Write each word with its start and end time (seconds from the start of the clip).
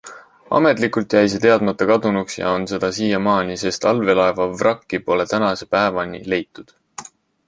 Ametlikult 0.59 1.15
jäi 1.15 1.27
see 1.33 1.41
teadmata 1.41 1.87
kadunuks 1.91 2.37
ja 2.39 2.53
on 2.59 2.65
seda 2.71 2.89
siiamaani, 2.99 3.57
sest 3.65 3.85
allveelaeva 3.91 4.47
vrakki 4.63 5.01
pole 5.11 5.29
tänase 5.35 5.69
päevani 5.77 6.23
leitud. 6.35 6.75